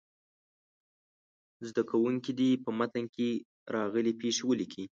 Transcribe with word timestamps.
زده 1.69 1.83
کوونکي 1.89 2.31
دې 2.39 2.49
په 2.63 2.69
متن 2.77 3.05
کې 3.15 3.29
راغلې 3.75 4.13
پيښې 4.21 4.43
ولیکي. 4.45 4.85